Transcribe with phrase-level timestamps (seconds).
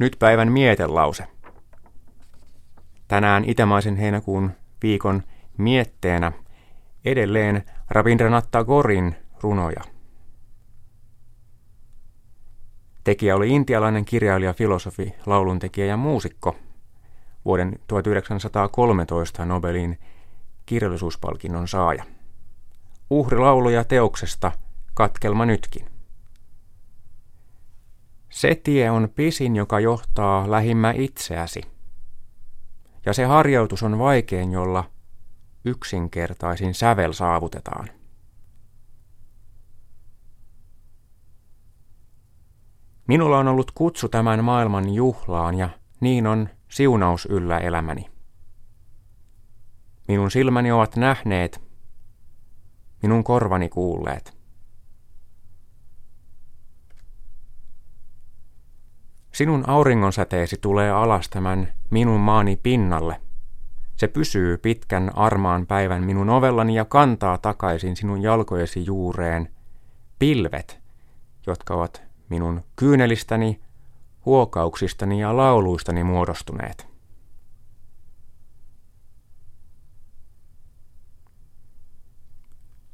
[0.00, 1.24] Nyt päivän mietelause.
[3.08, 4.50] Tänään itämaisen heinäkuun
[4.82, 5.22] viikon
[5.58, 6.32] mietteenä
[7.04, 9.80] edelleen Rabindranath Tagorin runoja.
[13.04, 16.56] Tekijä oli intialainen kirjailija, filosofi, lauluntekijä ja muusikko.
[17.44, 19.98] Vuoden 1913 Nobelin
[20.66, 22.04] kirjallisuuspalkinnon saaja.
[23.10, 24.52] Uhrilauluja teoksesta
[24.94, 25.99] katkelma nytkin.
[28.40, 31.60] Se tie on pisin, joka johtaa lähimmä itseäsi.
[33.06, 34.90] Ja se harjoitus on vaikein, jolla
[35.64, 37.88] yksinkertaisin sävel saavutetaan.
[43.06, 45.68] Minulla on ollut kutsu tämän maailman juhlaan ja
[46.00, 48.10] niin on siunaus yllä elämäni.
[50.08, 51.62] Minun silmäni ovat nähneet,
[53.02, 54.39] minun korvani kuulleet.
[59.40, 63.20] Sinun auringonsäteesi tulee alas tämän minun maani pinnalle.
[63.96, 69.48] Se pysyy pitkän armaan päivän minun ovellani ja kantaa takaisin sinun jalkojesi juureen
[70.18, 70.80] pilvet,
[71.46, 73.60] jotka ovat minun kyynelistäni,
[74.24, 76.86] huokauksistani ja lauluistani muodostuneet.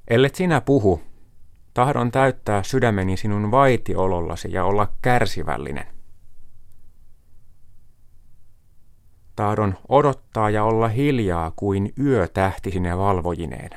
[0.08, 1.02] Ellet sinä puhu,
[1.74, 5.95] tahdon täyttää sydämeni sinun vaitiolollasi ja olla kärsivällinen.
[9.36, 13.70] Tahdon odottaa ja olla hiljaa kuin yö tähtisine valvojineen,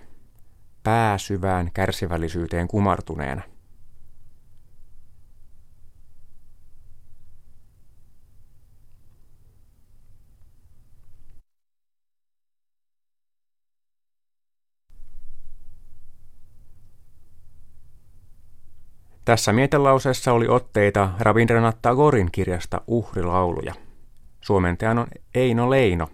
[0.83, 3.41] pääsyvään kärsivällisyyteen kumartuneena.
[19.25, 23.88] Tässä mietelauseessa oli otteita Rabindranath Tagorin kirjasta Uhrilauluja.
[24.41, 26.07] Suomentajan on Eino Leino.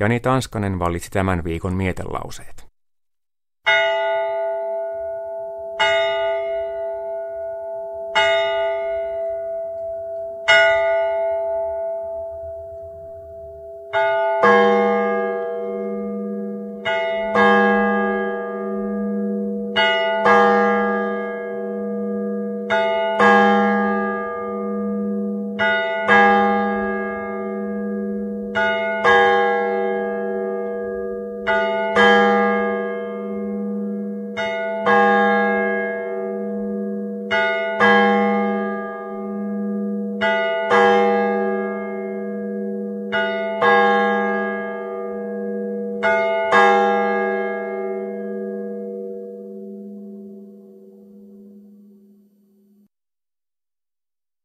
[0.00, 2.66] Jani Tanskanen valitsi tämän viikon mietelauseet.